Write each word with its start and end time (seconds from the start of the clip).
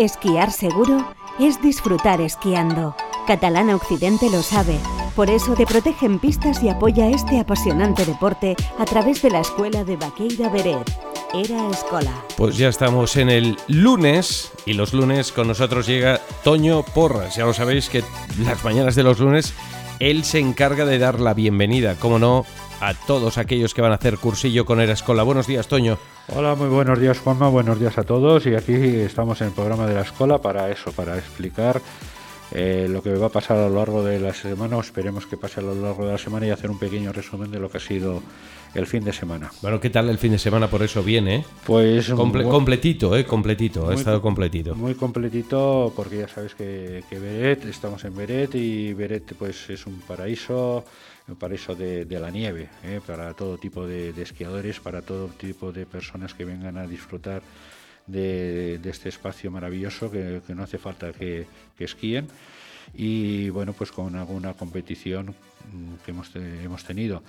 Esquiar 0.00 0.50
seguro 0.50 1.12
es 1.38 1.60
disfrutar 1.60 2.22
esquiando. 2.22 2.96
Catalana 3.26 3.76
Occidente 3.76 4.30
lo 4.30 4.42
sabe. 4.42 4.78
Por 5.14 5.28
eso 5.28 5.52
te 5.52 5.66
protege 5.66 6.06
en 6.06 6.18
pistas 6.18 6.62
y 6.62 6.70
apoya 6.70 7.10
este 7.10 7.38
apasionante 7.38 8.06
deporte 8.06 8.56
a 8.78 8.86
través 8.86 9.20
de 9.20 9.28
la 9.28 9.40
escuela 9.40 9.84
de 9.84 9.96
Baqueira 9.96 10.48
Beret. 10.48 10.90
Era 11.34 11.68
Escola. 11.68 12.12
Pues 12.38 12.56
ya 12.56 12.68
estamos 12.68 13.14
en 13.16 13.28
el 13.28 13.58
lunes 13.66 14.52
y 14.64 14.72
los 14.72 14.94
lunes 14.94 15.32
con 15.32 15.48
nosotros 15.48 15.86
llega 15.86 16.22
Toño 16.44 16.82
Porras. 16.82 17.36
Ya 17.36 17.44
lo 17.44 17.52
sabéis 17.52 17.90
que 17.90 18.02
las 18.38 18.64
mañanas 18.64 18.94
de 18.94 19.02
los 19.02 19.18
lunes 19.18 19.52
él 19.98 20.24
se 20.24 20.38
encarga 20.38 20.86
de 20.86 20.98
dar 20.98 21.20
la 21.20 21.34
bienvenida, 21.34 21.94
como 21.96 22.18
no, 22.18 22.46
a 22.80 22.94
todos 22.94 23.38
aquellos 23.38 23.74
que 23.74 23.82
van 23.82 23.92
a 23.92 23.96
hacer 23.96 24.18
cursillo 24.18 24.64
con 24.64 24.80
Era 24.80 24.94
Escola. 24.94 25.22
Buenos 25.22 25.46
días, 25.46 25.68
Toño. 25.68 25.98
Hola, 26.28 26.54
muy 26.54 26.68
buenos 26.68 26.98
días, 26.98 27.18
Juanma. 27.18 27.48
Buenos 27.48 27.78
días 27.78 27.98
a 27.98 28.04
todos. 28.04 28.46
Y 28.46 28.54
aquí 28.54 28.72
estamos 28.72 29.40
en 29.42 29.48
el 29.48 29.52
programa 29.52 29.86
de 29.86 29.94
la 29.94 30.00
Escola 30.00 30.38
para 30.38 30.70
eso, 30.70 30.90
para 30.92 31.16
explicar 31.18 31.80
eh, 32.52 32.86
lo 32.88 33.02
que 33.02 33.14
va 33.14 33.26
a 33.26 33.30
pasar 33.30 33.58
a 33.58 33.68
lo 33.68 33.76
largo 33.76 34.02
de 34.02 34.18
la 34.18 34.32
semana, 34.32 34.76
o 34.76 34.80
esperemos 34.80 35.26
que 35.26 35.36
pase 35.36 35.60
a 35.60 35.62
lo 35.62 35.74
largo 35.74 36.06
de 36.06 36.12
la 36.12 36.18
semana 36.18 36.46
y 36.46 36.50
hacer 36.50 36.70
un 36.70 36.78
pequeño 36.78 37.12
resumen 37.12 37.50
de 37.50 37.60
lo 37.60 37.70
que 37.70 37.76
ha 37.76 37.80
sido 37.80 38.22
el 38.74 38.86
fin 38.86 39.02
de 39.04 39.12
semana. 39.12 39.50
Bueno, 39.62 39.80
¿qué 39.80 39.90
tal 39.90 40.08
el 40.08 40.18
fin 40.18 40.32
de 40.32 40.38
semana? 40.38 40.68
Por 40.68 40.82
eso 40.82 41.02
viene, 41.02 41.44
Pues 41.66 42.08
completito, 42.10 43.16
¿eh? 43.16 43.24
Completito, 43.24 43.82
ha 43.84 43.86
Muy 43.86 43.94
estado 43.96 44.20
com- 44.20 44.30
completito. 44.30 44.74
Muy 44.74 44.94
completito 44.94 45.92
porque 45.96 46.18
ya 46.18 46.28
sabes 46.28 46.54
que, 46.54 47.02
que 47.10 47.18
Beret, 47.18 47.64
estamos 47.66 48.04
en 48.04 48.16
Beret 48.16 48.54
y 48.54 48.92
Beret 48.92 49.34
pues 49.36 49.68
es 49.70 49.86
un 49.86 50.00
paraíso, 50.00 50.84
un 51.28 51.36
paraíso 51.36 51.74
de, 51.74 52.04
de 52.04 52.20
la 52.20 52.30
nieve, 52.30 52.68
¿eh? 52.84 53.00
para 53.04 53.34
todo 53.34 53.58
tipo 53.58 53.86
de, 53.86 54.12
de 54.12 54.22
esquiadores, 54.22 54.78
para 54.80 55.02
todo 55.02 55.26
tipo 55.28 55.72
de 55.72 55.84
personas 55.86 56.34
que 56.34 56.44
vengan 56.44 56.78
a 56.78 56.86
disfrutar 56.86 57.42
de, 58.06 58.78
de 58.78 58.90
este 58.90 59.08
espacio 59.08 59.50
maravilloso 59.50 60.10
que, 60.10 60.40
que 60.46 60.54
no 60.54 60.62
hace 60.62 60.78
falta 60.78 61.12
que, 61.12 61.46
que 61.76 61.84
esquíen 61.84 62.28
y 62.94 63.48
bueno 63.50 63.72
pues 63.72 63.92
con 63.92 64.16
alguna 64.16 64.54
competición 64.54 65.34
mm, 65.72 66.04
que 66.04 66.10
hemos, 66.10 66.34
hemos 66.34 66.84
tenido. 66.84 67.22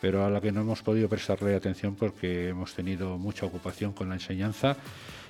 Pero 0.00 0.26
a 0.26 0.30
la 0.30 0.42
que 0.42 0.52
no 0.52 0.60
hemos 0.60 0.82
podido 0.82 1.08
prestarle 1.08 1.54
atención 1.54 1.94
porque 1.94 2.50
hemos 2.50 2.74
tenido 2.74 3.16
mucha 3.16 3.46
ocupación 3.46 3.92
con 3.92 4.10
la 4.10 4.16
enseñanza. 4.16 4.76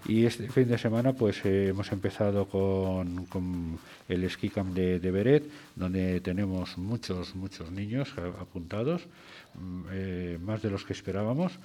Y 0.08 0.24
este 0.24 0.48
fin 0.48 0.68
de 0.68 0.76
semana 0.78 1.12
pues 1.12 1.44
eh, 1.44 1.68
hemos 1.68 1.90
empezado 1.92 2.46
con, 2.46 3.26
el 4.08 4.30
ski 4.30 4.50
camp 4.50 4.74
de, 4.74 5.00
de 5.00 5.10
Beret 5.10 5.44
donde 5.74 6.20
tenemos 6.20 6.78
muchos 6.78 7.34
muchos 7.34 7.72
niños 7.72 8.14
apuntados 8.40 9.02
mm, 9.54 9.82
eh, 9.92 10.38
más 10.40 10.62
de 10.62 10.70
los 10.70 10.84
que 10.84 10.92
esperábamos 10.92 11.58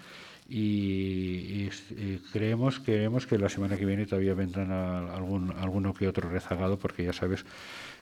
y, 0.49 1.63
y 1.63 1.67
s- 1.69 1.93
y 1.93 2.17
creemos 2.31 2.79
creemos 2.79 3.25
que 3.27 3.37
la 3.37 3.49
semana 3.49 3.77
que 3.77 3.85
viene 3.85 4.05
todavía 4.05 4.33
vendrán 4.33 4.71
a- 4.71 5.13
algún 5.15 5.51
alguno 5.57 5.93
que 5.93 6.07
otro 6.07 6.29
rezagado 6.29 6.77
porque 6.77 7.03
ya 7.05 7.13
sabes 7.13 7.45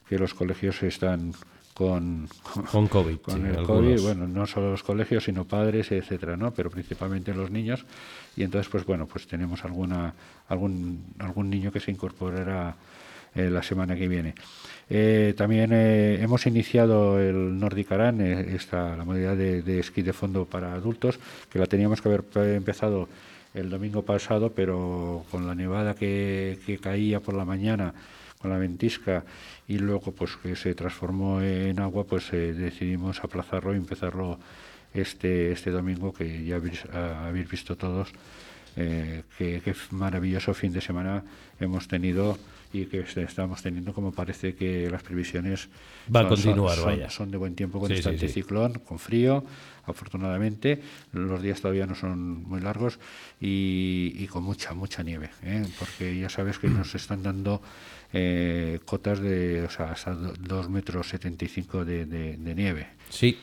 que 0.08 0.18
los 0.18 0.34
colegios 0.34 0.82
están 0.82 1.32
con, 1.74 2.28
Con 2.72 2.88
COVID, 2.88 3.16
con 3.22 3.34
sí, 3.36 3.40
el 3.40 3.56
algunos. 3.58 3.66
COVID, 3.66 4.00
bueno, 4.02 4.26
no 4.28 4.46
solo 4.46 4.72
los 4.72 4.82
colegios, 4.82 5.24
sino 5.24 5.44
padres, 5.46 5.92
etcétera, 5.92 6.36
¿no? 6.36 6.52
Pero 6.52 6.68
principalmente 6.68 7.32
los 7.32 7.50
niños. 7.50 7.86
Y 8.36 8.42
entonces, 8.42 8.68
pues 8.70 8.84
bueno, 8.84 9.06
pues 9.06 9.26
tenemos 9.28 9.64
alguna 9.64 10.12
algún 10.48 11.04
algún 11.20 11.48
niño 11.48 11.70
que 11.70 11.78
se 11.80 11.90
incorporará 11.92 12.74
la 13.34 13.62
semana 13.62 13.96
que 13.96 14.08
viene. 14.08 14.34
Eh, 14.88 15.34
también 15.36 15.70
eh, 15.72 16.18
hemos 16.20 16.46
iniciado 16.46 17.20
el 17.20 17.58
Nordic 17.58 17.92
Aran, 17.92 18.20
eh, 18.20 18.54
esta, 18.56 18.96
la 18.96 19.04
modalidad 19.04 19.36
de, 19.36 19.62
de 19.62 19.78
esquí 19.78 20.02
de 20.02 20.12
fondo 20.12 20.46
para 20.46 20.72
adultos, 20.74 21.18
que 21.48 21.58
la 21.60 21.66
teníamos 21.66 22.00
que 22.02 22.08
haber 22.08 22.24
eh, 22.34 22.54
empezado 22.56 23.08
el 23.54 23.70
domingo 23.70 24.02
pasado, 24.02 24.52
pero 24.52 25.24
con 25.30 25.46
la 25.46 25.54
nevada 25.54 25.94
que, 25.94 26.58
que 26.66 26.78
caía 26.78 27.20
por 27.20 27.34
la 27.34 27.44
mañana, 27.44 27.94
con 28.38 28.50
la 28.50 28.58
ventisca 28.58 29.24
y 29.68 29.78
luego 29.78 30.12
pues 30.12 30.36
que 30.36 30.56
se 30.56 30.74
transformó 30.74 31.40
en 31.40 31.78
agua, 31.78 32.04
pues 32.04 32.32
eh, 32.32 32.52
decidimos 32.52 33.22
aplazarlo 33.22 33.74
y 33.74 33.76
empezarlo 33.76 34.38
este, 34.92 35.52
este 35.52 35.70
domingo, 35.70 36.12
que 36.12 36.44
ya 36.44 36.56
habéis, 36.56 36.84
a- 36.86 37.28
habéis 37.28 37.48
visto 37.48 37.76
todos 37.76 38.08
eh, 38.76 39.22
qué, 39.38 39.60
qué 39.64 39.74
maravilloso 39.90 40.54
fin 40.54 40.72
de 40.72 40.80
semana 40.80 41.22
hemos 41.60 41.86
tenido 41.86 42.38
y 42.72 42.86
que 42.86 43.00
est- 43.00 43.16
estamos 43.18 43.62
teniendo 43.62 43.92
como 43.92 44.12
parece 44.12 44.54
que 44.54 44.88
las 44.90 45.02
previsiones 45.02 45.68
Va 46.14 46.20
a 46.20 46.22
son- 46.22 46.28
continuar, 46.30 46.76
son- 46.76 46.84
vaya. 46.86 47.10
son 47.10 47.30
de 47.30 47.36
buen 47.38 47.54
tiempo 47.54 47.80
con 47.80 47.88
Sí, 47.88 47.94
este 47.94 48.10
sí, 48.10 48.18
sí. 48.18 48.24
anticiclón, 48.24 48.74
con 48.80 48.98
frío, 48.98 49.44
afortunadamente. 49.84 50.80
Los 51.12 51.42
días 51.42 51.60
todavía 51.60 51.86
no 51.86 51.94
son 51.94 52.42
muy 52.44 52.60
largos 52.60 52.98
y, 53.40 54.12
y 54.18 54.26
con 54.28 54.44
mucha, 54.44 54.72
mucha 54.74 55.02
nieve, 55.02 55.30
¿eh? 55.42 55.64
porque 55.78 56.16
ya 56.18 56.28
sabes 56.28 56.58
que 56.58 56.68
nos 56.68 56.94
están 56.94 57.22
dando 57.22 57.60
eh, 58.12 58.80
cotas 58.84 59.20
de 59.20 59.62
o 59.62 59.70
sea, 59.70 59.92
hasta 59.92 60.12
2 60.14 60.68
metros 60.68 61.08
75 61.08 61.84
de, 61.84 62.06
de, 62.06 62.36
de 62.36 62.54
nieve. 62.54 62.88
Sí. 63.08 63.38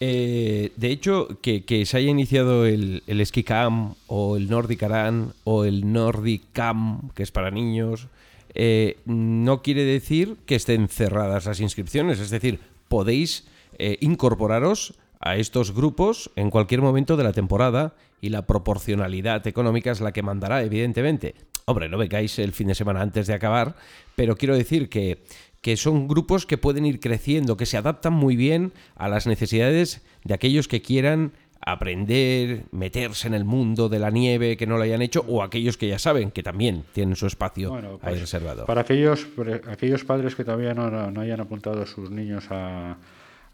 Eh, 0.00 0.72
de 0.76 0.88
hecho, 0.90 1.28
que, 1.40 1.84
se 1.86 1.96
haya 1.96 2.10
iniciado 2.10 2.66
el, 2.66 3.02
el 3.06 3.24
Ski 3.24 3.44
Camp 3.44 3.96
o 4.06 4.36
el 4.36 4.50
Nordic 4.50 4.82
Aran 4.82 5.32
o 5.44 5.64
el 5.64 5.92
Nordic 5.92 6.42
Camp, 6.52 7.12
que 7.14 7.22
es 7.22 7.30
para 7.30 7.50
niños, 7.50 8.08
eh, 8.54 8.98
no 9.04 9.62
quiere 9.62 9.84
decir 9.84 10.36
que 10.46 10.54
estén 10.54 10.88
cerradas 10.88 11.46
las 11.46 11.60
inscripciones. 11.60 12.20
Es 12.20 12.30
decir, 12.30 12.60
podéis 12.88 13.46
eh, 13.78 13.98
incorporaros 14.00 14.94
a 15.20 15.36
estos 15.36 15.74
grupos 15.74 16.30
en 16.36 16.50
cualquier 16.50 16.80
momento 16.82 17.16
de 17.16 17.24
la 17.24 17.32
temporada 17.32 17.94
y 18.20 18.28
la 18.28 18.46
proporcionalidad 18.46 19.46
económica 19.46 19.90
es 19.90 20.00
la 20.00 20.12
que 20.12 20.22
mandará, 20.22 20.62
evidentemente. 20.62 21.34
Hombre, 21.66 21.88
no 21.88 21.98
vengáis 21.98 22.38
el 22.38 22.52
fin 22.52 22.68
de 22.68 22.74
semana 22.74 23.00
antes 23.00 23.26
de 23.26 23.34
acabar, 23.34 23.74
pero 24.16 24.36
quiero 24.36 24.54
decir 24.54 24.88
que, 24.88 25.24
que 25.64 25.78
son 25.78 26.08
grupos 26.08 26.44
que 26.44 26.58
pueden 26.58 26.84
ir 26.84 27.00
creciendo, 27.00 27.56
que 27.56 27.64
se 27.64 27.78
adaptan 27.78 28.12
muy 28.12 28.36
bien 28.36 28.72
a 28.96 29.08
las 29.08 29.26
necesidades 29.26 30.02
de 30.22 30.34
aquellos 30.34 30.68
que 30.68 30.82
quieran 30.82 31.32
aprender, 31.62 32.64
meterse 32.70 33.28
en 33.28 33.32
el 33.32 33.46
mundo 33.46 33.88
de 33.88 33.98
la 33.98 34.10
nieve, 34.10 34.58
que 34.58 34.66
no 34.66 34.76
lo 34.76 34.82
hayan 34.82 35.00
hecho, 35.00 35.24
o 35.26 35.42
aquellos 35.42 35.78
que 35.78 35.88
ya 35.88 35.98
saben 35.98 36.30
que 36.32 36.42
también 36.42 36.84
tienen 36.92 37.16
su 37.16 37.26
espacio 37.26 37.70
Bueno, 37.70 37.92
ahí 38.02 38.10
pues, 38.10 38.20
reservado. 38.20 38.66
Para 38.66 38.82
aquellos, 38.82 39.24
para 39.24 39.56
aquellos 39.72 40.04
padres 40.04 40.34
que 40.34 40.44
todavía 40.44 40.74
no, 40.74 40.90
no- 41.10 41.20
hayan 41.22 41.40
apuntado 41.40 41.80
a 41.80 41.86
sus 41.86 42.10
niños 42.10 42.44
a- 42.50 42.98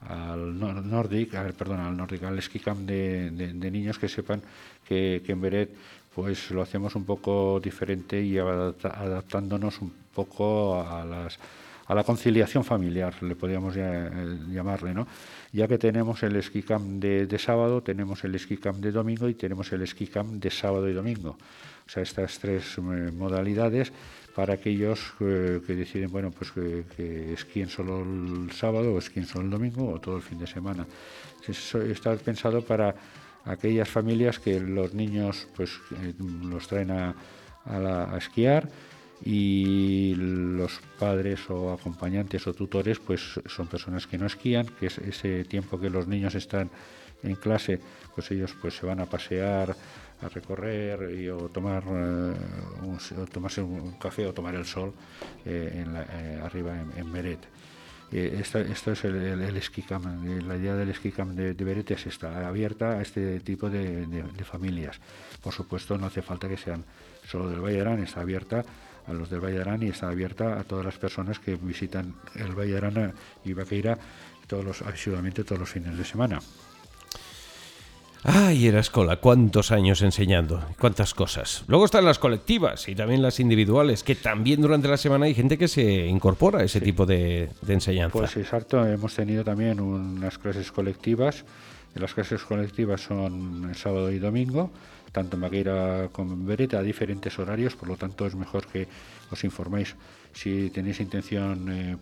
al 0.01 0.59
Nor- 0.59 0.83
Nordic, 0.83 1.33
al, 1.37 1.53
perdón, 1.55 1.79
al 1.79 1.97
Nordic, 1.97 2.25
al 2.25 2.43
ski 2.43 2.59
camp 2.59 2.81
de, 2.89 3.31
de- 3.31 3.53
de 3.53 3.71
niños 3.71 4.01
que 4.01 4.09
sepan 4.09 4.43
que, 4.85 5.23
que 5.25 5.31
en 5.31 5.41
Beret 5.41 5.71
pues 6.13 6.51
lo 6.51 6.61
hacemos 6.63 6.97
un 6.97 7.05
poco 7.05 7.61
diferente 7.63 8.21
y 8.21 8.37
adaptándonos 8.37 9.81
un 9.81 9.93
poco 10.13 10.83
a 10.83 11.05
las 11.05 11.39
a 11.91 11.95
la 11.95 12.05
conciliación 12.05 12.63
familiar, 12.63 13.21
le 13.21 13.35
podríamos 13.35 13.75
eh, 13.77 14.09
llamarle, 14.49 14.95
¿no? 14.95 15.09
Ya 15.53 15.67
que 15.67 15.77
tenemos 15.77 16.23
el 16.23 16.41
ski 16.41 16.63
camp 16.63 17.03
de, 17.03 17.39
sábado, 17.39 17.83
tenemos 17.83 18.23
el 18.23 18.39
ski 18.39 18.59
camp 18.59 18.79
de 18.79 18.93
domingo 18.93 19.29
y 19.29 19.35
tenemos 19.35 19.73
el 19.73 19.85
ski 19.89 20.07
camp 20.07 20.35
de 20.35 20.51
sábado 20.51 20.89
y 20.89 20.93
domingo. 20.93 21.31
O 21.85 21.91
sea, 21.91 22.05
estas 22.05 22.39
tres 22.39 22.79
eh, 22.79 22.81
modalidades 23.11 23.93
para 24.37 24.55
aquellos 24.55 25.15
eh, 25.19 25.61
que 25.67 25.75
deciden, 25.75 26.13
bueno, 26.13 26.31
pues 26.31 26.53
que, 26.53 26.85
que 26.97 27.33
esquíen 27.33 27.69
solo 27.69 28.03
el 28.03 28.53
sábado 28.53 28.95
o 28.95 28.99
esquíen 28.99 29.27
solo 29.27 29.47
el 29.47 29.51
domingo 29.51 29.91
o 29.91 29.99
todo 29.99 30.15
el 30.15 30.23
fin 30.23 30.39
de 30.39 30.47
semana. 30.47 30.87
Eso 31.49 31.83
está 31.83 32.15
pensado 32.15 32.63
para 32.63 32.95
aquellas 33.45 33.89
familias 33.89 34.39
que 34.39 34.61
los 34.61 34.95
niños 34.95 35.49
pues 35.57 35.73
los 36.45 36.69
traen 36.69 36.93
a, 36.93 37.17
a 37.65 37.79
la- 37.81 38.15
a 38.15 38.19
esquiar 38.19 38.69
y 39.25 40.15
los 40.17 40.81
padres 40.99 41.41
o 41.51 41.73
acompañantes 41.73 42.47
o 42.47 42.55
tutores 42.55 42.99
pues 42.99 43.41
son 43.47 43.67
personas 43.67 44.07
que 44.07 44.17
no 44.19 44.27
esquían, 44.27 44.67
que 44.79 44.87
es 44.87 44.99
ese 44.99 45.45
tiempo 45.45 45.79
que 45.79 45.91
los 45.91 46.07
niños 46.09 46.35
están 46.35 46.71
en 47.23 47.35
clase, 47.35 47.79
pues 48.15 48.31
ellos 48.31 48.55
pues 48.61 48.75
se 48.77 48.87
van 48.87 49.01
a 49.01 49.07
pasear, 49.07 49.77
a 50.23 50.29
recorrer 50.29 51.19
y, 51.19 51.29
o 51.29 51.49
tomar 51.49 51.83
eh, 51.87 52.35
tomarse 53.33 53.63
un 53.63 53.93
café 53.93 54.27
o 54.27 54.33
tomar 54.33 54.55
el 54.55 54.65
sol 54.65 54.93
eh, 55.45 55.83
la- 55.93 56.03
eh, 56.11 56.41
arriba 56.43 56.79
en, 56.79 56.93
en 56.97 57.13
Beret. 57.13 57.41
Eh, 58.13 58.39
esta- 58.41 58.61
esto 58.61 58.93
es 58.93 59.05
el, 59.05 59.15
el, 59.17 59.41
el 59.43 59.63
ski. 59.63 59.83
Eh, 60.27 60.43
La 60.43 60.57
idea 60.57 60.75
del 60.75 60.93
ski 60.95 61.11
camp 61.13 61.33
de, 61.33 61.55
Beret 61.65 61.91
es 61.93 62.07
abierta 62.25 62.99
a 62.99 63.03
este 63.03 63.41
tipo 63.41 63.71
de, 63.71 64.07
de- 64.07 64.23
de 64.25 64.45
familias. 64.45 64.99
Por 65.43 65.53
supuesto, 65.53 65.97
no 65.97 66.07
hace 66.07 66.21
falta 66.23 66.49
que 66.49 66.57
sean 66.57 66.85
solo 67.27 67.49
del 67.49 67.61
Valle 67.61 67.83
está 68.03 68.21
abierta 68.23 68.65
a 69.07 69.13
los 69.13 69.31
del 69.31 69.41
Valle 69.41 69.57
de 69.57 69.63
Arán 69.63 69.83
y 69.83 69.89
está 69.89 70.09
abierta 70.09 70.59
a 70.59 70.65
todas 70.65 70.85
las 70.85 70.99
personas 70.99 71.39
que 71.39 71.57
visitan 71.57 72.15
el 72.35 72.55
Valle 72.55 72.73
de 72.73 72.79
Arán 72.79 73.13
y 73.45 73.53
Vaqueira 73.53 73.99
todos 74.47 74.65
los, 74.65 74.83
asiduamente 74.83 75.45
todos 75.45 75.61
los 75.61 75.71
fines 75.71 75.97
de 75.97 76.05
semana. 76.05 76.41
Ay, 78.23 78.67
era 78.67 78.81
escola, 78.81 79.17
cuántos 79.17 79.73
años 79.73 80.03
enseñando, 80.03 80.63
cuántas 80.79 81.15
cosas. 81.15 81.65
Luego 81.69 81.87
están 81.87 82.05
las 82.05 82.19
colectivas 82.19 82.87
y 82.89 82.95
también 82.95 83.23
las 83.23 83.41
individuales, 83.41 84.03
que 84.03 84.15
también 84.15 84.61
durante 84.61 84.89
la 84.89 84.99
semana 84.99 85.25
hay 85.25 85.35
gente 85.35 85.57
que 85.57 85.69
se 85.69 86.07
incorpora 86.07 86.61
a 86.61 86.65
ese 86.65 86.83
tipo 86.83 87.07
de, 87.07 87.49
de 87.63 87.73
enseñanza. 87.73 88.13
Pues 88.13 88.37
exacto, 88.37 88.85
hemos 88.87 89.15
tenido 89.15 89.43
también 89.43 89.81
unas 89.81 90.37
clases 90.37 90.71
colectivas. 90.71 91.45
Las 91.95 92.13
clases 92.13 92.43
colectivas 92.43 93.01
son 93.01 93.69
el 93.71 93.77
sábado 93.77 94.13
y 94.13 94.19
domingo. 94.19 94.71
Tanto 95.13 95.37
en 95.37 96.09
como 96.13 96.35
en 96.35 96.47
Beret, 96.47 96.75
a 96.75 96.83
diferentes 96.83 97.39
horarios, 97.39 97.77
por 97.77 97.89
lo 97.89 97.97
tanto 97.97 98.27
es 98.27 98.35
mejor 98.35 98.67
que 98.67 98.89
os 99.31 99.45
informéis. 99.45 99.97
Si 100.33 100.71
tenéis 100.71 101.01
intención, 101.01 101.69
eh, 101.71 101.97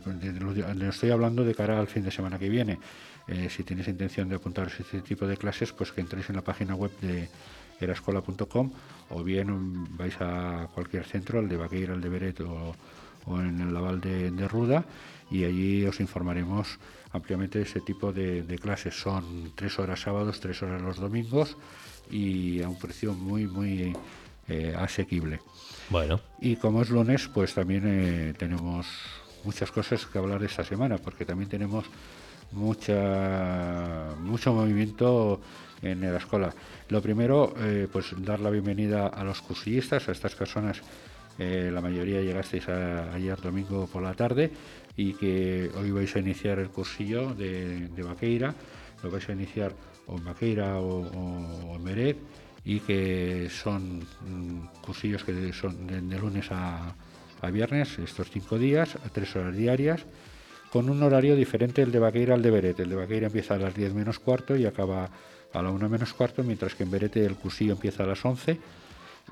le 0.77 0.89
estoy 0.89 1.11
hablando 1.11 1.45
de 1.45 1.55
cara 1.55 1.79
al 1.79 1.87
fin 1.89 2.05
de 2.05 2.11
semana 2.11 2.39
que 2.39 2.49
viene, 2.49 2.79
eh, 3.27 3.49
si 3.51 3.63
tenéis 3.63 3.89
intención 3.89 4.29
de 4.29 4.37
apuntaros 4.37 4.75
a 4.79 4.83
este 4.83 5.01
tipo 5.01 5.27
de 5.27 5.37
clases, 5.37 5.73
pues 5.73 5.93
que 5.93 6.01
entréis 6.01 6.29
en 6.29 6.37
la 6.37 6.43
página 6.43 6.75
web 6.75 6.91
de 7.01 7.29
erascola.com 7.81 8.71
o 9.11 9.23
bien 9.23 9.97
vais 9.97 10.17
a 10.21 10.69
cualquier 10.75 11.05
centro, 11.05 11.39
al 11.39 11.49
de 11.49 11.57
Baqueira, 11.57 11.95
al 11.95 12.01
de 12.01 12.09
Beret 12.09 12.41
o, 12.41 12.75
en 13.29 13.61
el 13.61 13.75
Laval 13.75 14.01
de, 14.01 14.49
Ruda, 14.49 14.85
y 15.31 15.45
allí 15.45 15.85
os 15.85 16.01
informaremos 16.01 16.79
ampliamente 17.13 17.59
de 17.59 17.65
ese 17.65 17.81
tipo 17.81 18.13
de, 18.13 18.59
clases. 18.61 18.99
Son 18.99 19.53
tres 19.55 19.79
horas 19.79 20.01
sábados, 20.01 20.41
tres 20.41 20.63
horas 20.63 20.81
los 20.81 20.97
domingos 20.97 21.57
y 22.11 22.63
a 22.63 22.69
un 22.69 22.79
precio 22.79 23.13
muy, 23.13 23.47
muy 23.47 23.95
eh, 24.49 24.75
asequible. 24.79 25.41
Bueno. 25.91 26.21
Y 26.41 26.57
como 26.57 26.81
es 26.81 26.89
lunes, 26.89 27.29
pues 27.29 27.55
también 27.55 27.83
eh, 27.87 28.35
tenemos 28.39 28.87
muchas 29.45 29.71
cosas 29.71 30.07
que 30.07 30.19
hablar 30.19 30.43
esta 30.43 30.65
semana, 30.65 30.97
porque 30.97 31.25
también 31.25 31.51
tenemos 31.51 31.85
mucha 32.53 34.15
mucho 34.21 34.55
movimiento 34.55 35.41
en 35.83 36.01
la 36.01 36.19
escuela. 36.19 36.55
Lo 36.89 37.03
primero, 37.03 37.55
eh, 37.59 37.89
pues 37.91 38.15
dar 38.19 38.41
la 38.41 38.51
bienvenida 38.51 39.09
a 39.09 39.25
los 39.25 39.41
cursillistas, 39.43 40.09
a 40.09 40.13
estas 40.13 40.35
personas, 40.35 40.81
eh, 41.39 41.71
la 41.73 41.81
mayoría 41.81 42.21
llegasteis 42.21 42.69
ayer 42.69 43.41
domingo 43.41 43.87
por 43.87 44.03
la 44.03 44.15
tarde 44.15 44.51
y 44.97 45.13
que 45.15 45.71
hoy 45.77 45.93
vais 45.93 46.15
a 46.17 46.19
iniciar 46.19 46.59
el 46.59 46.69
cursillo 46.69 47.33
de, 47.35 47.89
de 47.89 48.03
Vaqueira, 48.03 48.55
lo 49.03 49.11
vais 49.11 49.29
a 49.29 49.33
iniciar 49.33 49.73
o 50.09 50.17
en 50.17 50.25
Vaqueira 50.25 50.81
o, 50.81 51.77
en 51.77 51.85
Meret 51.85 52.17
y 52.65 52.81
que 52.81 53.49
son 53.51 54.01
mm, 54.01 54.83
cursillos 54.83 55.23
que 55.23 55.53
son 55.53 55.87
de, 55.87 56.19
lunes 56.19 56.51
a, 56.51 56.95
a, 57.41 57.51
viernes, 57.51 57.99
estos 57.99 58.31
cinco 58.31 58.59
días, 58.59 58.97
a 58.97 59.09
tres 59.11 59.37
horas 59.37 59.57
diarias, 59.57 60.05
con 60.73 60.91
un 60.91 61.03
horario 61.03 61.37
diferente 61.37 61.83
el 61.83 61.93
de 61.93 61.99
Vaqueira 61.99 62.35
al 62.35 62.43
de 62.43 62.51
Beret. 62.51 62.81
El 62.81 62.91
de 62.91 62.97
Vaqueira 62.97 63.27
empieza 63.27 63.55
a 63.55 63.59
las 63.59 63.75
10 63.75 63.95
menos 63.95 64.19
cuarto 64.19 64.57
y 64.57 64.67
acaba 64.67 65.09
a 65.53 65.63
la 65.63 65.71
1 65.71 65.89
menos 65.89 66.13
cuarto, 66.13 66.43
mientras 66.43 66.75
que 66.75 66.83
en 66.83 66.91
Berete 66.91 67.25
el 67.25 67.37
cursillo 67.37 67.73
empieza 67.73 68.03
a 68.03 68.07
las 68.07 68.25
11 68.25 68.59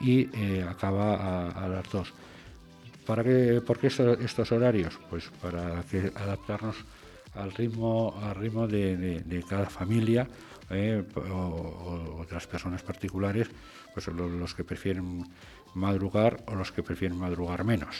y 0.00 0.28
eh, 0.34 0.64
acaba 0.68 1.50
a, 1.50 1.68
las 1.68 1.90
2. 1.90 2.12
¿Para 3.06 3.22
qué, 3.22 3.62
¿Por 3.64 3.78
qué 3.78 3.86
estos 3.86 4.52
horarios? 4.52 4.98
Pues 5.08 5.30
para 5.40 5.82
que 5.90 6.10
adaptarnos 6.14 6.76
al 7.34 7.52
ritmo, 7.52 8.18
al 8.22 8.34
ritmo 8.34 8.66
de, 8.66 9.44
cada 9.48 9.66
familia 9.66 10.26
eh, 10.70 11.02
o, 11.16 12.18
otras 12.20 12.46
personas 12.46 12.82
particulares, 12.82 13.48
pues 13.94 14.08
los, 14.08 14.54
que 14.54 14.64
prefieren 14.64 15.24
madrugar 15.74 16.42
o 16.46 16.54
los 16.54 16.72
que 16.72 16.82
prefieren 16.82 17.18
madrugar 17.18 17.64
menos. 17.64 17.96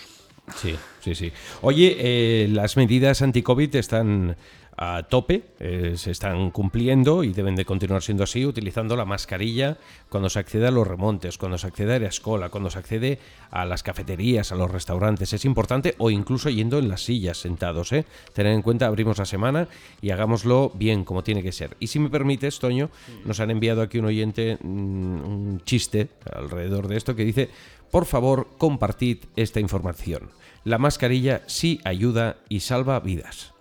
Sí, 0.56 0.76
sí, 1.00 1.14
sí. 1.14 1.32
Oye, 1.62 1.96
eh, 1.98 2.48
las 2.48 2.76
medidas 2.76 3.20
anti-COVID 3.20 3.74
están 3.76 4.36
a 4.76 5.04
tope, 5.04 5.42
eh, 5.58 5.94
se 5.96 6.10
están 6.10 6.50
cumpliendo 6.50 7.24
y 7.24 7.32
deben 7.32 7.56
de 7.56 7.64
continuar 7.64 8.02
siendo 8.02 8.24
así, 8.24 8.44
utilizando 8.44 8.94
la 8.94 9.06
mascarilla 9.06 9.78
cuando 10.10 10.28
se 10.28 10.38
accede 10.38 10.66
a 10.66 10.70
los 10.70 10.86
remontes, 10.86 11.38
cuando 11.38 11.56
se 11.56 11.66
accede 11.66 11.94
a 11.94 11.98
la 11.98 12.08
escuela, 12.08 12.50
cuando 12.50 12.68
se 12.68 12.78
accede 12.78 13.18
a 13.50 13.64
las 13.64 13.82
cafeterías, 13.82 14.52
a 14.52 14.54
los 14.54 14.70
restaurantes. 14.70 15.32
Es 15.32 15.44
importante 15.46 15.94
o 15.98 16.10
incluso 16.10 16.50
yendo 16.50 16.78
en 16.78 16.88
las 16.88 17.02
sillas 17.02 17.38
sentados. 17.38 17.92
¿eh? 17.92 18.04
Tener 18.34 18.52
en 18.52 18.62
cuenta, 18.62 18.86
abrimos 18.86 19.18
la 19.18 19.24
semana 19.24 19.68
y 20.02 20.10
hagámoslo 20.10 20.70
bien 20.74 21.04
como 21.04 21.24
tiene 21.24 21.42
que 21.42 21.52
ser. 21.52 21.76
Y 21.80 21.86
si 21.86 21.98
me 21.98 22.10
permites, 22.10 22.58
Toño, 22.58 22.90
nos 23.24 23.40
han 23.40 23.50
enviado 23.50 23.80
aquí 23.80 23.98
un 23.98 24.06
oyente 24.06 24.58
mm, 24.62 24.66
un 24.66 25.62
chiste 25.64 26.08
alrededor 26.30 26.88
de 26.88 26.96
esto 26.96 27.16
que 27.16 27.24
dice, 27.24 27.48
por 27.90 28.04
favor, 28.04 28.48
compartid 28.58 29.24
esta 29.36 29.60
información. 29.60 30.30
La 30.64 30.78
mascarilla 30.78 31.42
sí 31.46 31.80
ayuda 31.84 32.38
y 32.48 32.60
salva 32.60 33.00
vidas. 33.00 33.55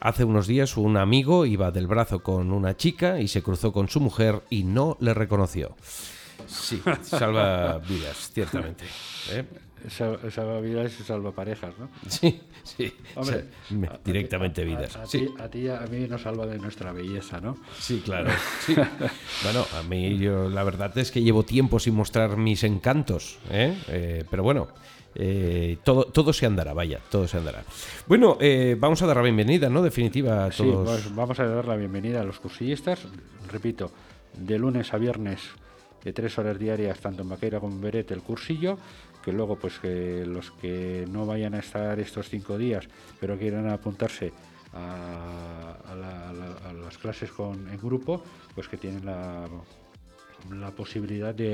Hace 0.00 0.24
unos 0.24 0.46
días 0.46 0.78
un 0.78 0.96
amigo 0.96 1.44
iba 1.44 1.70
del 1.70 1.86
brazo 1.86 2.22
con 2.22 2.52
una 2.52 2.74
chica 2.74 3.20
y 3.20 3.28
se 3.28 3.42
cruzó 3.42 3.70
con 3.70 3.90
su 3.90 4.00
mujer 4.00 4.42
y 4.48 4.64
no 4.64 4.96
le 4.98 5.12
reconoció. 5.12 5.76
Sí, 6.46 6.82
salva 7.02 7.78
vidas, 7.78 8.30
ciertamente. 8.32 8.86
¿eh? 9.30 9.44
Salva 9.88 10.60
vidas 10.60 10.92
y 11.00 11.02
salva 11.02 11.32
parejas, 11.32 11.74
¿no? 11.78 11.88
Sí, 12.08 12.40
sí. 12.62 12.92
Hombre, 13.14 13.44
directamente 14.04 14.64
vidas. 14.64 14.96
A, 14.96 15.06
sí. 15.06 15.28
a, 15.38 15.48
ti, 15.48 15.68
a 15.68 15.80
mí 15.90 16.06
nos 16.08 16.22
salva 16.22 16.46
de 16.46 16.58
nuestra 16.58 16.92
belleza, 16.92 17.40
¿no? 17.40 17.56
Sí, 17.78 18.02
claro. 18.04 18.30
bueno, 19.42 19.64
a 19.78 19.82
mí 19.84 20.18
yo 20.18 20.50
la 20.50 20.62
verdad 20.64 20.96
es 20.98 21.10
que 21.10 21.22
llevo 21.22 21.44
tiempo 21.44 21.78
sin 21.78 21.94
mostrar 21.94 22.36
mis 22.36 22.64
encantos, 22.64 23.38
¿eh? 23.50 23.76
Eh, 23.88 24.24
pero 24.30 24.42
bueno, 24.42 24.68
eh, 25.14 25.78
todo, 25.82 26.04
todo 26.04 26.32
se 26.32 26.46
andará, 26.46 26.72
vaya, 26.72 27.00
todo 27.10 27.26
se 27.26 27.38
andará. 27.38 27.64
Bueno, 28.06 28.38
eh, 28.40 28.76
vamos 28.78 29.02
a 29.02 29.06
dar 29.06 29.16
la 29.16 29.22
bienvenida, 29.22 29.68
¿no? 29.68 29.82
Definitiva 29.82 30.44
a 30.44 30.50
todos. 30.50 30.88
Sí, 30.88 31.02
pues 31.02 31.14
vamos 31.14 31.38
a 31.40 31.46
dar 31.46 31.66
la 31.66 31.76
bienvenida 31.76 32.20
a 32.20 32.24
los 32.24 32.38
cursillistas, 32.38 33.00
repito, 33.50 33.90
de 34.36 34.58
lunes 34.58 34.92
a 34.94 34.98
viernes 34.98 35.40
de 36.04 36.12
tres 36.12 36.38
horas 36.38 36.58
diarias, 36.58 36.98
tanto 37.00 37.22
en 37.22 37.28
Maqueira 37.28 37.60
como 37.60 37.74
en 37.74 37.80
Beret, 37.80 38.10
el 38.10 38.22
cursillo, 38.22 38.78
que 39.24 39.32
luego, 39.32 39.56
pues 39.56 39.78
que 39.78 40.24
los 40.26 40.50
que 40.52 41.06
no 41.10 41.26
vayan 41.26 41.54
a 41.54 41.58
estar 41.58 41.98
estos 42.00 42.28
cinco 42.28 42.58
días, 42.58 42.88
pero 43.18 43.38
quieran 43.38 43.68
apuntarse 43.68 44.32
a, 44.72 45.76
las 46.74 46.98
clases 46.98 47.30
con, 47.30 47.68
en 47.68 47.78
grupo, 47.78 48.22
pues 48.54 48.68
que 48.68 48.76
tienen 48.76 49.04
la 49.04 49.46
la 50.48 50.70
posibilidad 50.70 51.34
de, 51.34 51.50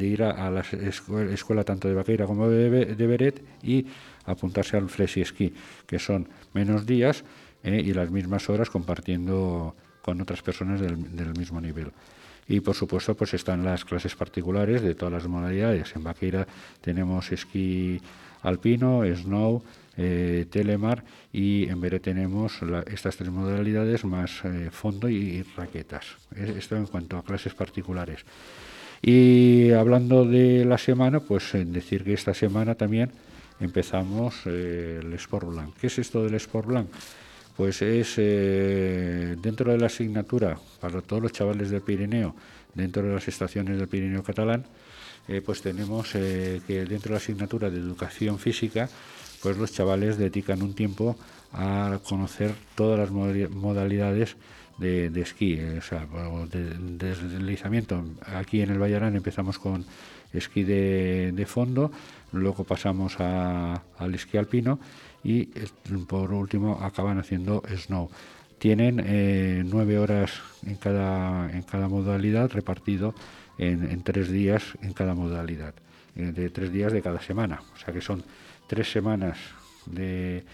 ir 0.00 0.22
a, 0.22 0.50
la 0.50 0.60
escuela, 0.60 1.64
tanto 1.64 1.88
de 1.88 1.94
Vaqueira 1.94 2.26
como 2.26 2.48
de, 2.48 3.06
Beret 3.06 3.42
y 3.62 3.86
apuntarse 4.24 4.76
al 4.76 4.88
Flexi 4.88 5.20
Esquí, 5.22 5.52
que 5.86 5.98
son 5.98 6.28
menos 6.52 6.86
días 6.86 7.24
eh, 7.62 7.82
y 7.84 7.92
las 7.92 8.10
mismas 8.10 8.48
horas 8.48 8.70
compartiendo 8.70 9.74
con 10.04 10.20
otras 10.20 10.42
personas 10.42 10.82
del, 10.82 11.32
mismo 11.38 11.62
nivel. 11.62 11.90
Y 12.46 12.60
por 12.60 12.74
supuesto, 12.74 13.14
pues 13.14 13.32
están 13.32 13.64
las 13.64 13.86
clases 13.86 14.14
particulares 14.14 14.82
de 14.82 14.94
todas 14.94 15.14
las 15.14 15.26
modalidades. 15.26 15.96
En 15.96 16.04
Vaqueira 16.04 16.46
tenemos 16.82 17.32
esquí 17.32 17.98
alpino, 18.42 19.02
snow, 19.16 19.62
eh, 19.96 20.44
telemar 20.50 21.02
y 21.32 21.70
en 21.70 21.80
Beret 21.80 22.02
tenemos 22.02 22.60
estas 22.86 23.16
tres 23.16 23.30
modalidades 23.30 24.04
más 24.04 24.44
eh, 24.44 24.68
fondo 24.70 25.08
y, 25.08 25.42
raquetas. 25.56 26.04
Esto 26.36 26.76
en 26.76 26.86
cuanto 26.86 27.16
a 27.16 27.24
clases 27.24 27.54
particulares. 27.54 28.26
Y 29.00 29.70
hablando 29.70 30.26
de 30.26 30.66
la 30.66 30.76
semana, 30.76 31.20
pues 31.20 31.52
decir 31.54 32.04
que 32.04 32.12
esta 32.12 32.34
semana 32.34 32.74
también 32.74 33.10
empezamos 33.58 34.42
eh, 34.44 35.00
el 35.02 35.14
Sport 35.14 35.48
Blanc. 35.48 35.74
¿Qué 35.80 35.86
es 35.86 35.98
esto 35.98 36.22
del 36.24 36.34
Sport 36.34 36.68
Blanc? 36.68 36.88
Pues 37.56 37.82
es 37.82 38.16
dentro 38.16 39.70
de 39.72 39.78
la 39.78 39.86
asignatura 39.86 40.58
para 40.80 41.00
todos 41.02 41.22
los 41.22 41.32
chavales 41.32 41.70
del 41.70 41.82
Pirineo, 41.82 42.34
dentro 42.74 43.02
de 43.02 43.14
las 43.14 43.28
estaciones 43.28 43.78
del 43.78 43.86
Pirineo 43.86 44.24
catalán, 44.24 44.64
pues 45.46 45.62
tenemos 45.62 46.10
que 46.12 46.60
dentro 46.66 47.10
de 47.10 47.10
la 47.10 47.16
asignatura 47.18 47.70
de 47.70 47.78
educación 47.78 48.40
física 48.40 48.88
pues 49.44 49.58
los 49.58 49.72
chavales 49.72 50.16
dedican 50.16 50.62
un 50.62 50.72
tiempo 50.72 51.16
a 51.52 52.00
conocer 52.08 52.54
todas 52.74 52.98
las 52.98 53.10
modalidades 53.10 54.36
de, 54.78 55.20
esquí, 55.20 55.60
o 55.60 55.82
sea, 55.82 56.06
de, 56.50 56.74
deslizamiento. 56.96 58.02
Aquí 58.22 58.62
en 58.62 58.70
el 58.70 58.78
Vallarán 58.78 59.14
empezamos 59.16 59.58
con 59.58 59.84
esquí 60.34 60.64
de, 60.64 61.44
fondo, 61.46 61.90
luego 62.32 62.64
pasamos 62.64 63.18
al 63.18 64.14
esquí 64.14 64.36
alpino 64.36 64.78
y 65.22 65.46
por 66.06 66.32
último 66.32 66.80
acaban 66.82 67.18
haciendo 67.18 67.62
snow. 67.74 68.10
Tienen 68.58 69.02
eh, 69.04 69.62
nueve 69.64 69.98
horas 69.98 70.32
en 70.66 70.76
cada, 70.76 71.88
modalidad 71.88 72.50
repartido 72.50 73.14
en, 73.58 74.02
tres 74.02 74.30
días 74.30 74.62
en 74.82 74.92
cada 74.92 75.14
modalidad, 75.14 75.74
eh, 76.16 76.32
de 76.32 76.50
tres 76.50 76.72
días 76.72 76.92
de 76.92 77.02
cada 77.02 77.20
semana, 77.20 77.62
o 77.74 77.78
sea 77.78 77.92
que 77.92 78.00
son 78.00 78.24
tres 78.66 78.90
semanas 78.90 79.38
de 79.86 80.44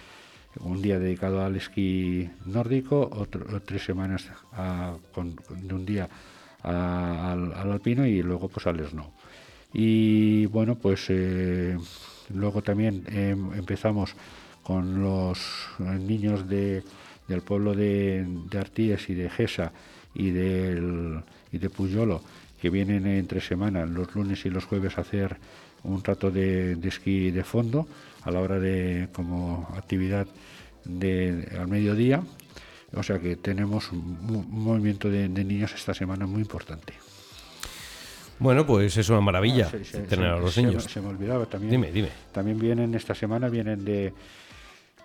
un 0.59 0.83
día 0.83 0.99
dedicado 0.99 1.45
al 1.45 1.57
esquí 1.57 2.29
nórdico, 2.47 3.09
otro, 3.13 3.61
tres 3.63 3.85
semanas 3.85 4.27
de 5.63 5.75
un 5.75 5.87
día 5.87 6.09
al, 6.63 7.53
alpino 7.53 8.07
y 8.07 8.23
luego 8.23 8.49
pues 8.49 8.67
al 8.67 8.85
snow. 8.89 9.13
Y 9.73 10.47
bueno, 10.47 10.77
pues 10.77 11.07
eh, 11.09 11.79
luego 12.35 12.63
también 12.63 13.05
em, 13.09 13.53
empezamos 13.55 14.15
con 14.63 15.03
los 15.03 15.39
niños 15.79 16.49
de, 16.49 16.83
del 17.29 17.43
pueblo 17.43 17.75
de, 17.75 18.27
de 18.51 18.59
Artíes 18.59 19.09
y 19.09 19.15
de 19.15 19.31
Gesa 19.31 19.73
y, 20.15 20.31
del, 20.31 21.23
y 21.53 21.59
de 21.59 21.71
Puyolo, 21.71 22.23
que 22.61 22.71
vienen 22.71 23.07
entre 23.07 23.41
semanas, 23.41 23.89
los 23.89 24.15
lunes 24.15 24.45
y 24.45 24.51
los 24.51 24.65
jueves, 24.65 24.99
a 24.99 25.03
hacer 25.03 25.37
un 25.83 26.05
rato 26.05 26.31
de, 26.31 26.79
esquí 26.83 27.31
de 27.31 27.45
fondo 27.45 27.87
a 28.23 28.31
la 28.31 28.41
hora 28.41 28.59
de 28.59 29.09
como 29.13 29.69
actividad 29.77 30.27
de, 30.85 31.49
al 31.59 31.69
mediodía. 31.69 32.23
O 32.93 33.03
sea 33.03 33.19
que 33.19 33.37
tenemos 33.37 33.93
un, 33.93 34.19
movimiento 34.51 35.09
de, 35.09 35.29
niños 35.29 35.73
esta 35.75 35.95
semana 35.95 36.27
muy 36.27 36.43
importante. 36.43 36.95
Bueno, 38.41 38.67
pues 38.67 38.97
es 38.97 39.09
una 39.11 39.21
maravilla 39.21 39.71
ah, 39.73 39.99
tener 40.09 40.27
a 40.27 40.39
los 40.39 40.57
niños. 40.57 40.85
Se, 40.85 41.01
me 41.01 41.09
olvidaba 41.09 41.47
también. 41.47 41.71
Dime, 41.71 41.93
dime. 41.93 42.09
También 42.33 42.59
vienen 42.59 42.95
esta 42.95 43.15
semana, 43.15 43.51
vienen 43.51 43.85
de, 43.85 44.15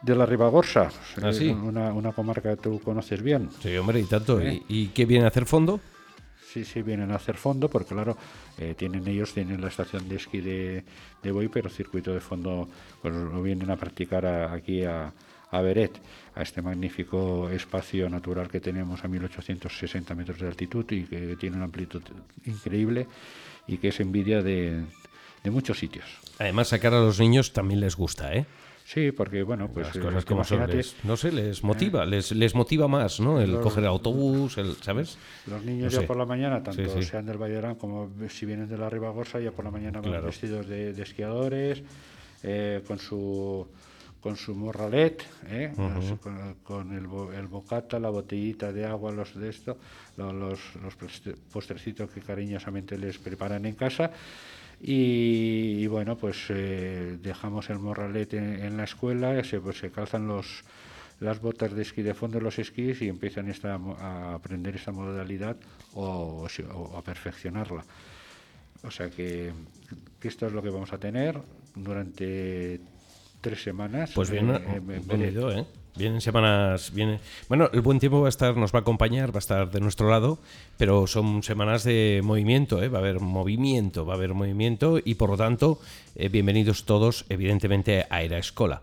de 0.02 0.16
la 0.16 0.26
Ribagorza, 0.26 0.90
¿Ah, 1.22 1.32
una, 1.62 1.94
una, 1.94 2.12
comarca 2.14 2.56
que 2.56 2.62
tú 2.62 2.80
conoces 2.80 3.22
bien. 3.22 3.50
Sí, 3.62 3.76
hombre, 3.76 4.00
y 4.00 4.06
tanto. 4.06 4.40
¿Y, 4.42 4.88
qué 4.88 5.06
viene 5.06 5.26
a 5.26 5.28
hacer 5.28 5.46
fondo? 5.46 5.82
Sí, 6.54 6.64
sí, 6.64 6.82
vienen 6.82 7.12
a 7.12 7.16
hacer 7.16 7.36
fondo, 7.36 7.68
porque 7.68 7.94
claro, 7.94 8.16
eh, 8.58 8.74
tienen 8.78 9.06
ellos, 9.06 9.34
tienen 9.34 9.60
la 9.60 9.68
estación 9.68 10.08
de 10.08 10.16
esquí 10.16 10.40
de, 10.40 10.86
de 11.22 11.32
Boy, 11.32 11.50
pero 11.50 11.70
circuito 11.70 12.14
de 12.14 12.22
fondo 12.22 12.70
pues 13.02 13.14
lo 13.14 13.44
vienen 13.44 13.70
a 13.70 13.76
practicar 13.76 14.26
aquí 14.26 14.86
a, 14.86 15.12
a 15.52 15.62
Beret, 15.62 16.02
a 16.36 16.42
este 16.42 16.62
magnífico 16.62 17.50
espacio 17.50 18.10
natural 18.10 18.50
que 18.50 18.60
tenemos 18.60 19.04
a 19.04 19.08
1860 19.08 20.16
metros 20.16 20.40
de 20.40 20.48
altitud 20.48 20.86
y 20.92 21.04
que 21.04 21.36
tiene 21.38 21.56
una 21.56 21.66
amplitud 21.66 22.02
increíble 22.46 23.08
y 23.68 23.78
que 23.78 23.90
es 23.90 24.00
envidia 24.00 24.42
de, 24.42 24.84
de 25.44 25.52
muchos 25.52 25.80
sitios. 25.80 26.06
Además, 26.40 26.70
sacar 26.70 26.94
a 26.94 27.00
los 27.00 27.20
niños 27.20 27.54
también 27.54 27.80
les 27.80 27.96
gusta, 27.96 28.34
¿eh? 28.34 28.46
Sí, 28.86 29.12
porque 29.12 29.42
bueno, 29.42 29.68
pues 29.74 29.88
las 29.88 29.98
cosas 29.98 30.26
como 30.26 30.44
son, 30.44 30.70
no 31.04 31.18
sé, 31.18 31.32
les 31.32 31.64
motiva, 31.64 32.04
¿eh? 32.04 32.08
les, 32.08 32.32
les 32.34 32.54
motiva 32.54 32.88
más, 32.88 33.20
¿no? 33.20 33.42
El 33.42 33.60
coger 33.60 33.84
el 33.84 33.90
autobús, 33.90 34.60
el, 34.60 34.76
¿sabes? 34.76 35.18
Los 35.48 35.64
niños 35.64 35.92
ya 35.92 36.04
por 36.06 36.16
la 36.16 36.26
mañana, 36.26 36.62
tanto 36.62 37.02
sean 37.02 37.26
del 37.26 37.42
Valladolid 37.42 37.78
como 37.80 38.12
si 38.30 38.46
vienen 38.46 38.70
de 38.70 38.78
la 38.78 38.88
Ribagorza, 38.88 39.40
ya 39.40 39.52
por 39.52 39.66
la 39.66 39.72
mañana 39.72 40.02
van 40.02 40.24
vestidos 40.24 40.68
de, 40.68 40.92
esquiadores, 41.02 41.82
eh, 42.44 42.84
con 42.86 43.00
su 43.00 43.68
con 44.26 44.38
su 44.38 44.56
morralet, 44.56 45.24
¿eh? 45.46 45.72
con, 46.64 46.92
el, 46.92 47.06
el, 47.38 47.46
bocata, 47.46 48.00
la 48.00 48.10
botellita 48.10 48.74
de 48.74 48.84
agua, 48.84 49.12
los 49.12 49.36
de 49.40 49.50
esto, 49.50 49.78
los, 50.18 50.60
los, 50.82 50.96
postrecitos 51.54 52.10
que 52.10 52.22
cariñosamente 52.22 52.98
les 52.98 53.20
preparan 53.20 53.68
en 53.68 53.76
casa. 53.76 54.10
Y, 54.82 55.86
bueno, 55.86 56.18
pues 56.18 56.48
eh, 56.50 57.20
dejamos 57.22 57.70
el 57.70 57.78
morralet 57.78 58.34
en, 58.34 58.76
la 58.76 58.86
escuela, 58.86 59.44
se, 59.44 59.60
pues, 59.60 59.78
se 59.78 59.92
calzan 59.92 60.28
los, 60.28 60.64
las 61.20 61.40
botas 61.40 61.76
de 61.76 61.84
esquí 61.84 62.02
de 62.02 62.16
fondo, 62.16 62.42
los 62.42 62.58
esquís 62.58 63.04
y 63.04 63.10
empiezan 63.10 63.48
esta, 63.48 63.76
a 63.76 64.34
aprender 64.34 64.76
esta 64.76 64.92
modalidad 64.92 65.56
o, 65.94 66.48
a 66.98 67.02
perfeccionarla. 67.04 67.86
O 68.82 68.90
sea 68.90 69.08
que, 69.08 69.54
que, 70.20 70.28
esto 70.28 70.48
es 70.48 70.52
lo 70.52 70.64
que 70.64 70.72
vamos 70.72 70.94
a 70.94 70.98
tener 70.98 71.40
durante 71.76 72.82
tres 73.46 73.62
semanas. 73.62 74.12
Pues 74.16 74.32
bien, 74.32 74.60
venido, 75.06 75.52
¿eh? 75.52 75.66
Vienen 75.96 76.20
semanas, 76.20 76.92
viene. 76.92 77.20
Bueno, 77.48 77.70
el 77.74 77.82
buen 77.82 78.00
tiempo 78.00 78.20
va 78.20 78.28
a 78.28 78.30
estar, 78.30 78.58
nos 78.58 78.74
va 78.74 78.80
a 78.80 78.82
acompañar, 78.82 79.30
va 79.30 79.38
a 79.38 79.40
estar 79.40 79.70
de 79.70 79.80
nuestro 79.80 80.10
lado, 80.10 80.40
pero 80.78 81.06
son 81.06 81.44
semanas 81.44 81.84
de 81.84 82.22
movimiento, 82.24 82.82
¿eh? 82.82 82.90
va 82.90 82.98
a 82.98 83.02
haber 83.02 83.20
movimiento, 83.20 84.04
va 84.04 84.14
a 84.14 84.18
haber 84.18 84.34
movimiento 84.34 84.98
y 84.98 85.14
por 85.14 85.30
lo 85.30 85.38
tanto, 85.38 85.80
eh, 86.16 86.28
bienvenidos 86.28 86.86
todos, 86.86 87.26
evidentemente, 87.30 88.08
a 88.10 88.24
Era 88.24 88.40
Escola. 88.40 88.82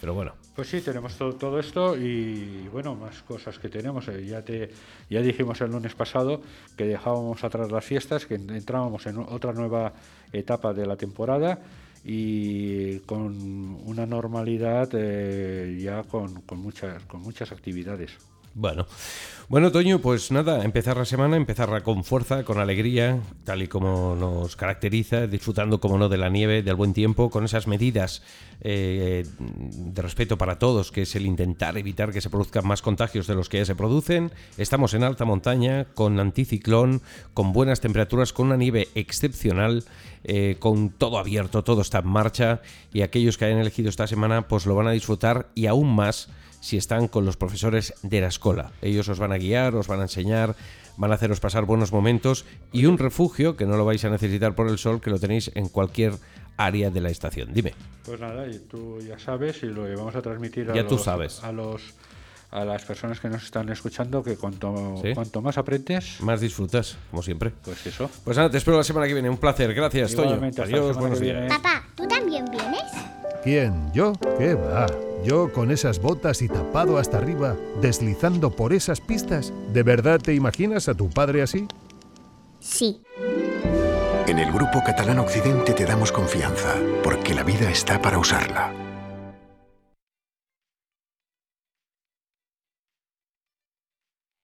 Pero 0.00 0.14
bueno. 0.14 0.34
Pues 0.54 0.68
sí, 0.68 0.80
tenemos 0.80 1.16
todo, 1.16 1.32
todo 1.34 1.58
esto 1.58 1.96
y 1.96 2.68
bueno, 2.72 2.94
más 2.94 3.22
cosas 3.22 3.58
que 3.58 3.68
tenemos. 3.68 4.06
Eh, 4.06 4.24
ya 4.26 4.42
te 4.42 4.70
ya 5.10 5.20
dijimos 5.20 5.60
el 5.60 5.72
lunes 5.72 5.96
pasado 5.96 6.40
que 6.76 6.84
dejábamos 6.84 7.42
atrás 7.42 7.70
las 7.72 7.84
fiestas, 7.84 8.26
que 8.26 8.36
entrábamos 8.36 9.06
en 9.06 9.18
otra 9.18 9.52
nueva 9.52 9.92
etapa 10.32 10.72
de 10.72 10.86
la 10.86 10.96
temporada 10.96 11.58
y 12.10 13.00
con 13.00 13.78
una 13.84 14.06
normalidad 14.06 14.88
eh, 14.94 15.78
ya 15.78 16.04
con, 16.04 16.40
con, 16.40 16.58
muchas, 16.58 17.04
con 17.04 17.20
muchas 17.20 17.52
actividades. 17.52 18.16
Bueno, 18.58 18.88
bueno, 19.48 19.70
Toño, 19.70 20.00
pues 20.00 20.32
nada, 20.32 20.64
empezar 20.64 20.96
la 20.96 21.04
semana, 21.04 21.36
empezarla 21.36 21.82
con 21.84 22.02
fuerza, 22.02 22.42
con 22.42 22.58
alegría, 22.58 23.20
tal 23.44 23.62
y 23.62 23.68
como 23.68 24.16
nos 24.16 24.56
caracteriza, 24.56 25.28
disfrutando, 25.28 25.78
como 25.78 25.96
no, 25.96 26.08
de 26.08 26.16
la 26.16 26.28
nieve, 26.28 26.64
del 26.64 26.74
buen 26.74 26.92
tiempo, 26.92 27.30
con 27.30 27.44
esas 27.44 27.68
medidas 27.68 28.20
eh, 28.60 29.24
de 29.38 30.02
respeto 30.02 30.38
para 30.38 30.58
todos, 30.58 30.90
que 30.90 31.02
es 31.02 31.14
el 31.14 31.24
intentar 31.24 31.78
evitar 31.78 32.12
que 32.12 32.20
se 32.20 32.30
produzcan 32.30 32.66
más 32.66 32.82
contagios 32.82 33.28
de 33.28 33.36
los 33.36 33.48
que 33.48 33.58
ya 33.58 33.64
se 33.64 33.76
producen. 33.76 34.32
Estamos 34.56 34.92
en 34.94 35.04
alta 35.04 35.24
montaña, 35.24 35.84
con 35.94 36.18
anticiclón, 36.18 37.00
con 37.32 37.52
buenas 37.52 37.80
temperaturas, 37.80 38.32
con 38.32 38.46
una 38.46 38.56
nieve 38.56 38.88
excepcional, 38.96 39.84
eh, 40.24 40.56
con 40.58 40.90
todo 40.90 41.16
abierto, 41.16 41.62
todo 41.62 41.82
está 41.82 42.00
en 42.00 42.08
marcha, 42.08 42.60
y 42.92 43.02
aquellos 43.02 43.38
que 43.38 43.44
hayan 43.44 43.60
elegido 43.60 43.88
esta 43.88 44.08
semana, 44.08 44.48
pues 44.48 44.66
lo 44.66 44.74
van 44.74 44.88
a 44.88 44.90
disfrutar 44.90 45.46
y 45.54 45.66
aún 45.66 45.94
más 45.94 46.28
si 46.68 46.76
están 46.76 47.08
con 47.08 47.24
los 47.24 47.38
profesores 47.38 47.94
de 48.02 48.20
la 48.20 48.28
escuela. 48.28 48.72
Ellos 48.82 49.08
os 49.08 49.18
van 49.18 49.32
a 49.32 49.38
guiar, 49.38 49.74
os 49.74 49.88
van 49.88 50.00
a 50.00 50.02
enseñar, 50.02 50.54
van 50.98 51.10
a 51.10 51.14
haceros 51.14 51.40
pasar 51.40 51.64
buenos 51.64 51.92
momentos 51.92 52.44
y 52.72 52.84
un 52.84 52.98
refugio 52.98 53.56
que 53.56 53.64
no 53.64 53.78
lo 53.78 53.86
vais 53.86 54.04
a 54.04 54.10
necesitar 54.10 54.54
por 54.54 54.68
el 54.68 54.76
sol, 54.76 55.00
que 55.00 55.08
lo 55.08 55.18
tenéis 55.18 55.50
en 55.54 55.68
cualquier 55.68 56.12
área 56.58 56.90
de 56.90 57.00
la 57.00 57.08
estación. 57.08 57.54
Dime. 57.54 57.72
Pues 58.04 58.20
nada, 58.20 58.46
y 58.46 58.58
tú 58.58 59.00
ya 59.00 59.18
sabes 59.18 59.62
y 59.62 59.66
lo 59.66 59.84
vamos 59.96 60.14
a 60.14 60.20
transmitir 60.20 60.70
a, 60.70 60.74
ya 60.74 60.82
los, 60.82 60.90
tú 60.90 60.98
sabes. 60.98 61.42
a 61.42 61.52
los 61.52 61.94
a 62.50 62.64
las 62.64 62.82
personas 62.84 63.20
que 63.20 63.28
nos 63.28 63.44
están 63.44 63.68
escuchando 63.68 64.22
que 64.22 64.36
cuanto, 64.36 64.94
cuanto 65.14 65.42
más 65.42 65.58
aprendes 65.58 66.20
más 66.20 66.40
disfrutas, 66.40 66.96
como 67.10 67.22
siempre. 67.22 67.52
Pues 67.62 67.86
eso. 67.86 68.10
Pues 68.24 68.36
nada, 68.36 68.50
te 68.50 68.58
espero 68.58 68.76
la 68.76 68.84
semana 68.84 69.06
que 69.06 69.14
viene. 69.14 69.30
Un 69.30 69.36
placer. 69.38 69.72
Gracias, 69.74 70.14
Toño. 70.14 70.40
Adiós, 70.62 70.96
buenos 70.98 71.20
días. 71.20 71.48
Papá, 71.48 71.84
¿tú 71.94 72.06
también 72.06 72.44
vienes? 72.50 72.90
¿Quién? 73.42 73.92
¿Yo? 73.92 74.12
¿Qué 74.38 74.54
va? 74.54 74.86
Yo 75.24 75.52
con 75.52 75.70
esas 75.70 76.00
botas 76.00 76.42
y 76.42 76.48
tapado 76.48 76.98
hasta 76.98 77.18
arriba, 77.18 77.56
deslizando 77.80 78.50
por 78.50 78.72
esas 78.72 79.00
pistas. 79.00 79.52
¿De 79.72 79.82
verdad 79.82 80.20
te 80.20 80.34
imaginas 80.34 80.88
a 80.88 80.94
tu 80.94 81.10
padre 81.10 81.42
así? 81.42 81.66
Sí. 82.60 83.02
En 84.26 84.38
el 84.38 84.52
Grupo 84.52 84.82
Catalán 84.84 85.18
Occidente 85.18 85.72
te 85.72 85.84
damos 85.84 86.12
confianza, 86.12 86.74
porque 87.02 87.34
la 87.34 87.42
vida 87.42 87.70
está 87.70 88.00
para 88.00 88.18
usarla 88.18 88.87